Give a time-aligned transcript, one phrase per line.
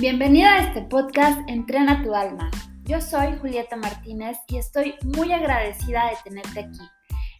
[0.00, 2.50] Bienvenida a este podcast Entrena tu alma.
[2.82, 6.80] Yo soy Julieta Martínez y estoy muy agradecida de tenerte aquí.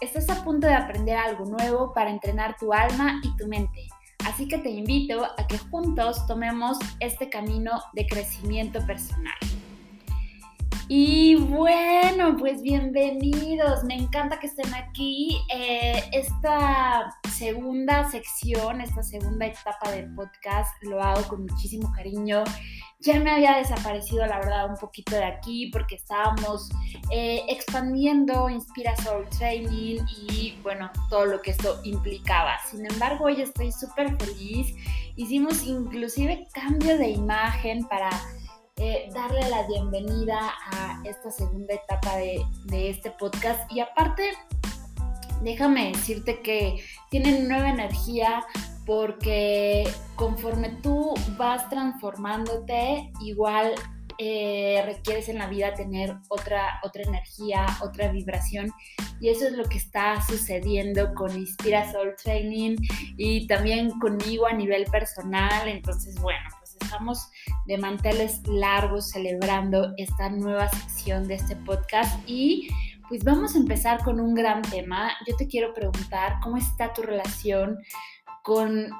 [0.00, 3.86] Estás a punto de aprender algo nuevo para entrenar tu alma y tu mente.
[4.26, 9.36] Así que te invito a que juntos tomemos este camino de crecimiento personal.
[10.88, 13.84] Y bueno, pues bienvenidos.
[13.84, 15.36] Me encanta que estén aquí.
[15.54, 22.42] Eh, esta segunda sección, esta segunda etapa del podcast, lo hago con muchísimo cariño.
[22.98, 26.68] Ya me había desaparecido, la verdad, un poquito de aquí porque estábamos
[27.12, 32.58] eh, expandiendo Inspira Soul Training y bueno, todo lo que esto implicaba.
[32.68, 34.74] Sin embargo, hoy estoy súper feliz.
[35.14, 38.10] Hicimos inclusive cambio de imagen para
[38.78, 42.44] eh, darle la bienvenida a esta segunda etapa de,
[42.90, 43.70] este podcast.
[43.70, 44.32] Y aparte,
[45.42, 48.44] déjame decirte que tienen nueva energía
[48.86, 53.74] porque conforme tú vas transformándote, igual
[54.20, 58.72] eh, requieres en la vida tener otra, otra energía, otra vibración.
[59.20, 62.76] Y eso es lo que está sucediendo con Inspira Soul Training
[63.16, 65.68] y también conmigo a nivel personal.
[65.68, 66.48] Entonces, bueno,
[66.80, 67.30] estamos
[67.66, 72.68] de manteles largos celebrando esta nueva sección de este podcast y
[73.08, 75.10] pues vamos a empezar con un gran tema.
[75.26, 77.78] Yo te quiero preguntar cómo está tu relación
[78.42, 78.90] con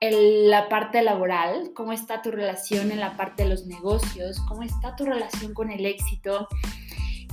[0.00, 4.96] la parte laboral, cómo está tu relación en la parte de los negocios, cómo está
[4.96, 6.46] tu relación con el éxito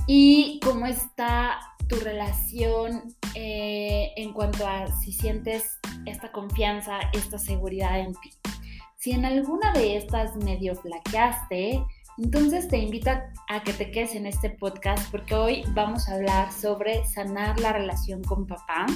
[0.06, 8.00] y cómo está tu relación eh, en cuanto a si sientes esta confianza, esta seguridad
[8.00, 8.30] en ti.
[8.96, 11.84] Si en alguna de estas medio flaqueaste,
[12.18, 13.10] entonces te invito
[13.48, 17.72] a que te quedes en este podcast porque hoy vamos a hablar sobre sanar la
[17.72, 18.86] relación con papá.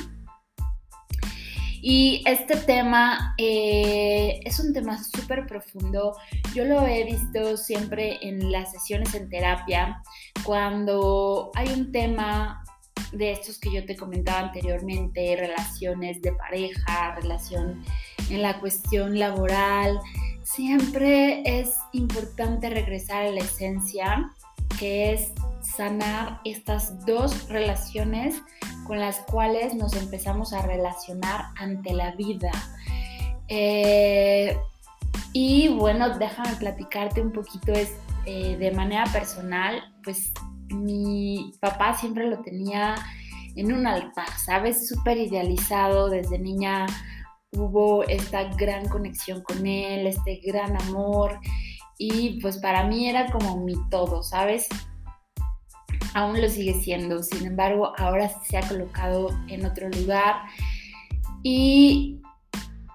[1.82, 6.16] Y este tema eh, es un tema súper profundo.
[6.54, 10.02] Yo lo he visto siempre en las sesiones en terapia,
[10.42, 12.64] cuando hay un tema
[13.12, 17.84] de estos que yo te comentaba anteriormente, relaciones de pareja, relación
[18.30, 20.00] en la cuestión laboral,
[20.46, 24.30] siempre es importante regresar a la esencia,
[24.78, 28.40] que es sanar estas dos relaciones
[28.86, 32.52] con las cuales nos empezamos a relacionar ante la vida.
[33.48, 34.56] Eh,
[35.32, 37.90] y bueno, déjame platicarte un poquito es,
[38.24, 40.30] eh, de manera personal, pues
[40.68, 42.94] mi papá siempre lo tenía
[43.56, 44.88] en un altar, ¿sabes?
[44.88, 46.86] Súper idealizado desde niña
[47.52, 51.38] hubo esta gran conexión con él, este gran amor
[51.98, 54.68] y pues para mí era como mi todo, ¿sabes?
[56.14, 60.42] Aún lo sigue siendo, sin embargo ahora se ha colocado en otro lugar.
[61.42, 62.20] ¿Y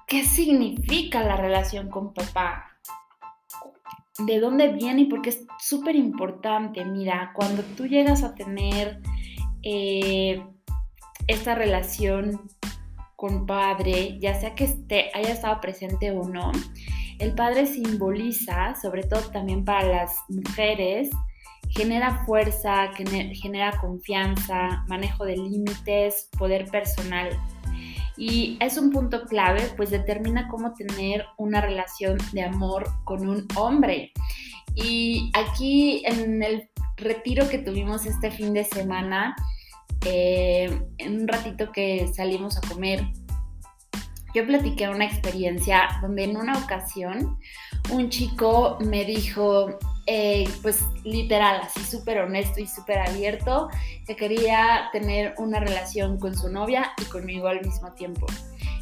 [0.08, 2.68] qué significa la relación con papá?
[4.26, 5.02] ¿De dónde viene?
[5.02, 6.84] Y porque es súper importante.
[6.86, 9.02] Mira, cuando tú llegas a tener
[9.64, 10.46] eh,
[11.28, 12.42] esta relación
[13.22, 16.52] con padre, ya sea que esté, haya estado presente o no,
[17.20, 21.12] el padre simboliza, sobre todo también para las mujeres,
[21.70, 27.30] genera fuerza, genera confianza, manejo de límites, poder personal.
[28.18, 33.48] Y es un punto clave, pues determina cómo tener una relación de amor con un
[33.56, 34.14] hombre.
[34.74, 39.36] Y aquí en el retiro que tuvimos este fin de semana,
[40.06, 43.06] eh, en un ratito que salimos a comer,
[44.34, 47.38] yo platiqué una experiencia donde en una ocasión
[47.92, 49.78] un chico me dijo,
[50.62, 53.70] pues literal, así súper honesto y súper abierto,
[54.08, 58.26] que quería tener una relación con su novia y conmigo al mismo tiempo.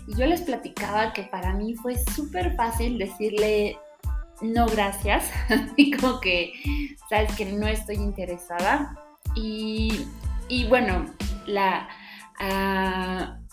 [0.08, 3.78] Y yo les platicaba que para mí fue súper fácil decirle
[4.42, 5.30] no gracias,
[5.76, 6.54] y como que,
[7.10, 8.96] sabes que no estoy interesada.
[9.36, 10.06] Y
[10.50, 11.06] y bueno,
[11.46, 11.88] la,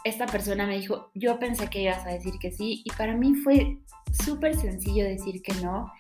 [0.04, 3.34] esta persona me dijo, yo pensé que ibas a decir que sí y para mí
[3.34, 3.78] fue
[4.12, 5.92] súper sencillo decir que no.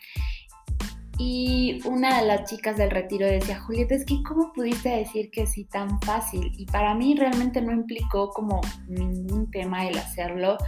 [1.18, 5.46] Y una de las chicas del retiro decía, Julieta, es que ¿cómo pudiste decir que
[5.46, 6.52] sí tan fácil?
[6.58, 10.58] Y para mí realmente no implicó como ningún tema el hacerlo,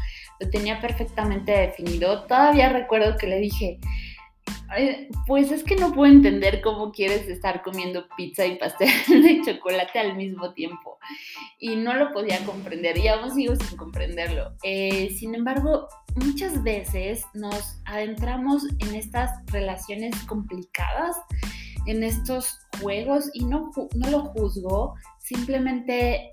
[0.41, 2.25] lo tenía perfectamente definido.
[2.25, 3.79] Todavía recuerdo que le dije,
[5.27, 9.99] pues es que no puedo entender cómo quieres estar comiendo pizza y pastel de chocolate
[9.99, 10.99] al mismo tiempo.
[11.59, 14.53] Y no lo podía comprender y aún sigo sin comprenderlo.
[14.63, 21.17] Eh, sin embargo, muchas veces nos adentramos en estas relaciones complicadas,
[21.87, 24.95] en estos juegos y no, no lo juzgo.
[25.19, 26.31] Simplemente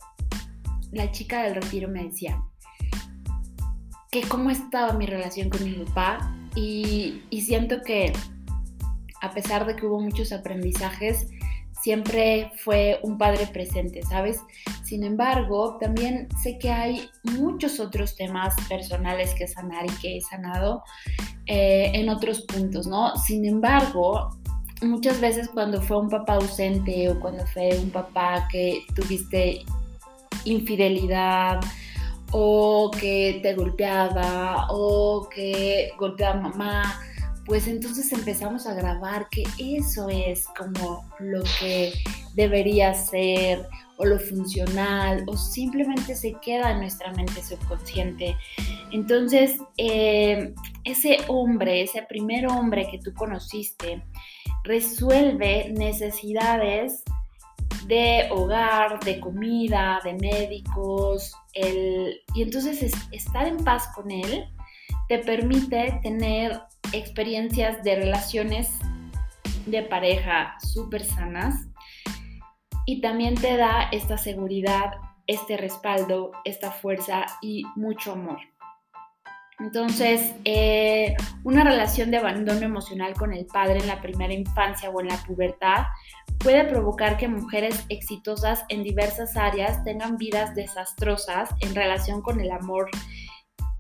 [0.91, 2.41] la chica del retiro me decía
[4.11, 8.13] que cómo estaba mi relación con mi papá y, siento que
[9.21, 11.27] a pesar de que hubo muchos aprendizajes,
[11.81, 14.39] siempre fue un padre presente, ¿sabes?
[14.83, 20.21] Sin embargo, también sé que hay muchos otros temas personales que sanar y que he
[20.21, 20.83] sanado
[21.47, 23.15] eh, en otros puntos, ¿no?
[23.17, 24.29] Sin embargo,
[24.81, 29.63] muchas veces cuando fue un papá ausente o cuando fue un papá que tuviste
[30.45, 31.59] infidelidad
[32.31, 37.01] o que te golpeaba o que golpeaba a mamá,
[37.45, 41.94] pues entonces empezamos a grabar que eso es como lo que
[42.33, 43.68] debería ser
[43.98, 48.36] o lo funcional o simplemente se queda en nuestra mente subconsciente.
[48.92, 54.04] Entonces, eh, ese hombre, ese primer hombre que tú conociste,
[54.63, 57.04] resuelve necesidades
[57.87, 64.45] de hogar, de comida, de médicos, y entonces estar en paz con él
[65.07, 66.61] te permite tener
[66.91, 68.71] experiencias de relaciones
[69.65, 71.67] de pareja súper sanas
[72.85, 74.91] y también te da esta seguridad,
[75.27, 78.39] este respaldo, esta fuerza y mucho amor.
[79.59, 84.99] Entonces, eh, una relación de abandono emocional con el padre en la primera infancia o
[84.99, 85.85] en la pubertad
[86.39, 92.51] puede provocar que mujeres exitosas en diversas áreas tengan vidas desastrosas en relación con el
[92.51, 92.89] amor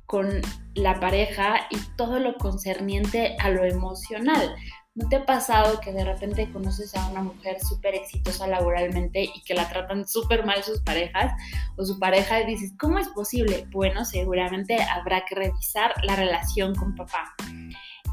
[0.05, 0.41] con
[0.75, 4.55] la pareja y todo lo concerniente a lo emocional.
[4.95, 9.41] ¿No te ha pasado que de repente conoces a una mujer súper exitosa laboralmente y
[9.43, 11.33] que la tratan súper mal sus parejas
[11.75, 13.67] o su pareja y dices, ¿cómo es posible?
[13.71, 17.35] Bueno, seguramente habrá que revisar la relación con papá.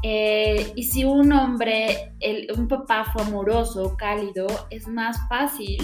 [0.03, 2.11] Eh, y si un hombre,
[2.57, 5.77] un papá fue amoroso, cálido, es más fácil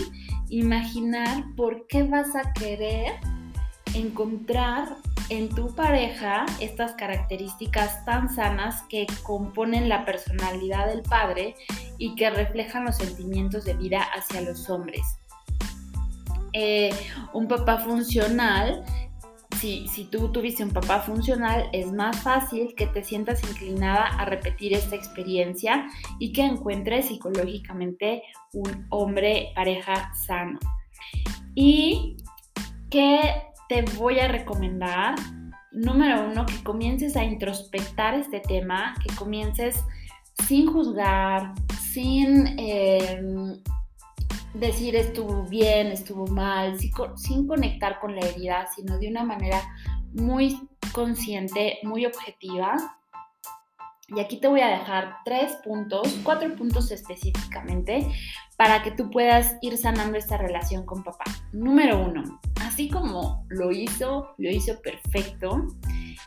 [0.49, 3.13] imaginar por qué vas a querer
[3.99, 4.97] encontrar
[5.29, 11.55] en tu pareja estas características tan sanas que componen la personalidad del padre
[11.97, 15.01] y que reflejan los sentimientos de vida hacia los hombres.
[16.53, 16.89] Eh,
[17.33, 18.83] un papá funcional,
[19.59, 24.25] si, si tú tuviste un papá funcional, es más fácil que te sientas inclinada a
[24.25, 25.87] repetir esta experiencia
[26.17, 28.23] y que encuentres psicológicamente
[28.53, 30.57] un hombre pareja sano.
[31.53, 32.17] Y
[32.89, 35.15] que te voy a recomendar,
[35.71, 39.81] número uno, que comiences a introspectar este tema, que comiences
[40.47, 43.61] sin juzgar, sin em,
[44.55, 46.77] decir estuvo bien, estuvo mal,
[47.15, 49.61] sin conectar con la herida, sino de una manera
[50.13, 52.75] muy consciente, muy objetiva.
[54.07, 58.07] Y aquí te voy a dejar tres puntos, cuatro puntos específicamente,
[58.57, 61.25] para que tú puedas ir sanando esta relación con papá.
[61.53, 62.39] Número uno,
[62.69, 65.65] así como lo hizo, lo hizo perfecto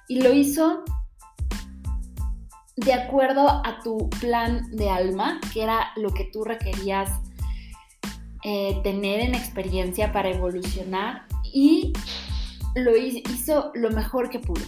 [0.08, 0.82] y lo hizo
[2.76, 7.10] de acuerdo a tu plan de alma, que era lo que tú requerías
[8.42, 11.92] eh, tener en experiencia para evolucionar y
[12.74, 14.64] lo hizo lo mejor que pudo.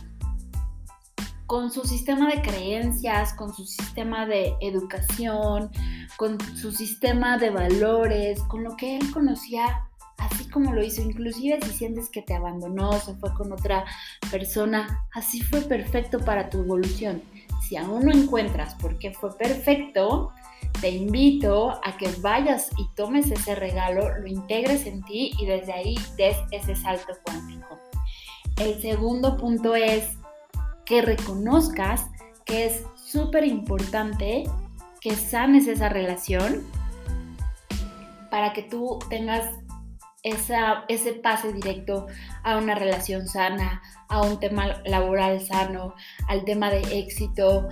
[1.46, 5.70] Con su sistema de creencias, con su sistema de educación,
[6.18, 9.88] con su sistema de valores, con lo que él conocía,
[10.18, 13.84] así como lo hizo, inclusive si sientes que te abandonó, se fue con otra
[14.30, 17.22] persona, así fue perfecto para tu evolución.
[17.66, 20.32] Si aún no encuentras por qué fue perfecto,
[20.80, 25.72] te invito a que vayas y tomes ese regalo, lo integres en ti y desde
[25.72, 27.78] ahí des ese salto cuántico.
[28.58, 30.16] El segundo punto es
[30.84, 32.06] que reconozcas
[32.44, 34.44] que es súper importante
[35.00, 36.64] que sanes esa relación
[38.30, 39.44] para que tú tengas
[40.24, 42.06] esa, ese pase directo
[42.42, 45.94] a una relación sana, a un tema laboral sano,
[46.28, 47.68] al tema de éxito.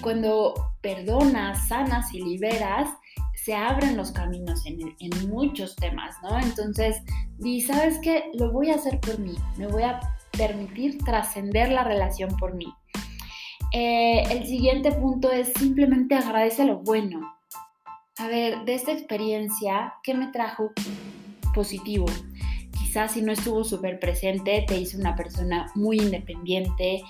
[0.00, 2.88] Cuando perdonas, sanas y liberas,
[3.34, 6.38] se abren los caminos en, en muchos temas, ¿no?
[6.38, 7.02] Entonces,
[7.38, 8.30] di, ¿sabes qué?
[8.34, 10.00] Lo voy a hacer por mí, me voy a
[10.36, 12.72] permitir trascender la relación por mí.
[13.72, 17.36] Eh, el siguiente punto es simplemente agradece lo bueno.
[18.18, 20.70] A ver, de esta experiencia, ¿qué me trajo
[21.54, 22.06] positivo?
[22.72, 27.02] Quizás si no estuvo súper presente, te hizo una persona muy independiente,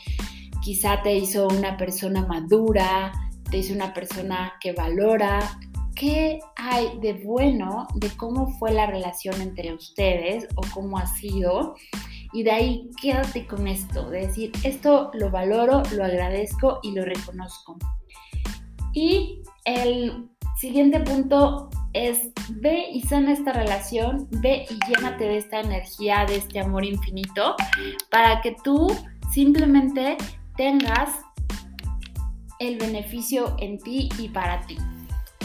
[0.62, 3.12] quizá te hizo una persona madura,
[3.50, 5.58] te hizo una persona que valora.
[5.94, 11.74] ¿Qué hay de bueno de cómo fue la relación entre ustedes o cómo ha sido?
[12.32, 17.04] y de ahí quédate con esto, de decir, esto lo valoro, lo agradezco y lo
[17.04, 17.76] reconozco.
[18.92, 25.60] Y el siguiente punto es ve y sana esta relación, ve y llénate de esta
[25.60, 27.56] energía, de este amor infinito,
[28.10, 28.94] para que tú
[29.32, 30.16] simplemente
[30.56, 31.10] tengas
[32.58, 34.76] el beneficio en ti y para ti.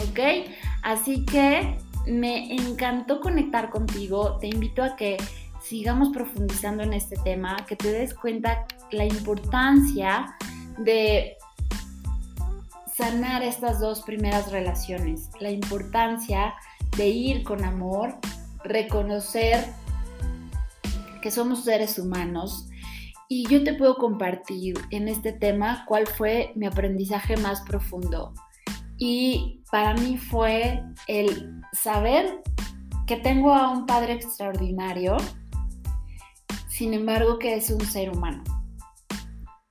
[0.08, 0.48] ¿Ok?
[0.82, 4.38] Así que me encantó conectar contigo.
[4.38, 5.16] Te invito a que
[5.62, 10.36] sigamos profundizando en este tema, que te des cuenta la importancia
[10.78, 11.35] de
[12.96, 16.54] sanar estas dos primeras relaciones, la importancia
[16.96, 18.16] de ir con amor,
[18.64, 19.66] reconocer
[21.20, 22.68] que somos seres humanos
[23.28, 28.32] y yo te puedo compartir en este tema cuál fue mi aprendizaje más profundo.
[28.96, 32.40] Y para mí fue el saber
[33.06, 35.18] que tengo a un padre extraordinario,
[36.68, 38.55] sin embargo que es un ser humano.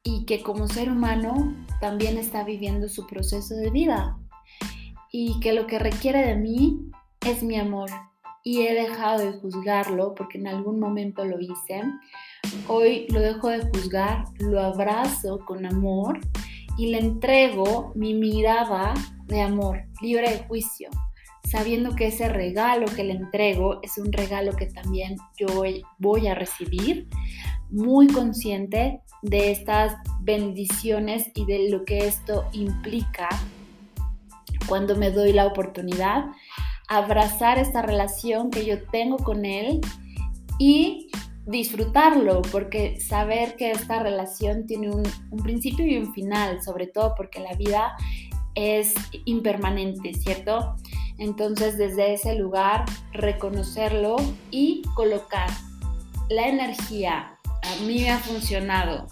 [0.06, 4.18] Y que como ser humano también está viviendo su proceso de vida.
[5.12, 6.80] Y que lo que requiere de mí
[7.28, 7.90] es mi amor.
[8.44, 11.82] Y he dejado de juzgarlo porque en algún momento lo hice.
[12.70, 16.20] Hoy lo dejo de juzgar, lo abrazo con amor
[16.78, 18.94] y le entrego mi mirada
[19.26, 20.90] de amor, libre de juicio,
[21.44, 25.48] sabiendo que ese regalo que le entrego es un regalo que también yo
[26.00, 27.08] voy a recibir,
[27.70, 33.30] muy consciente de estas bendiciones y de lo que esto implica
[34.68, 36.26] cuando me doy la oportunidad,
[36.88, 39.82] abrazar esta relación que yo tengo con él
[40.60, 41.10] y
[41.46, 45.04] disfrutarlo, porque saber que esta relación tiene un,
[45.44, 47.96] principio y un final, sobre todo porque la vida
[48.56, 48.94] es
[49.26, 50.76] impermanente, ¿cierto?
[51.18, 54.16] Entonces desde ese lugar reconocerlo
[54.50, 55.50] y colocar
[56.30, 57.35] la energía.
[57.66, 59.08] A mí me ha funcionado